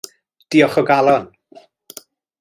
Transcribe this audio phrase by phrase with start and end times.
[0.53, 1.27] Diolch o galon.